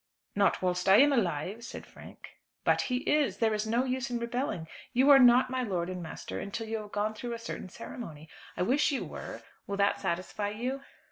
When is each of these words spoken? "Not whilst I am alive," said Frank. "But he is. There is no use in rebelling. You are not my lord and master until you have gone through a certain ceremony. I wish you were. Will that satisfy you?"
"Not 0.35 0.63
whilst 0.63 0.89
I 0.89 0.95
am 0.97 1.13
alive," 1.13 1.63
said 1.63 1.85
Frank. 1.85 2.29
"But 2.63 2.81
he 2.89 3.01
is. 3.07 3.37
There 3.37 3.53
is 3.53 3.67
no 3.67 3.83
use 3.83 4.09
in 4.09 4.17
rebelling. 4.17 4.67
You 4.93 5.11
are 5.11 5.19
not 5.19 5.51
my 5.51 5.61
lord 5.61 5.91
and 5.91 6.01
master 6.01 6.39
until 6.39 6.67
you 6.67 6.77
have 6.79 6.91
gone 6.91 7.13
through 7.13 7.33
a 7.35 7.37
certain 7.37 7.69
ceremony. 7.69 8.27
I 8.57 8.63
wish 8.63 8.91
you 8.91 9.05
were. 9.05 9.43
Will 9.67 9.77
that 9.77 10.01
satisfy 10.01 10.49
you?" 10.49 10.81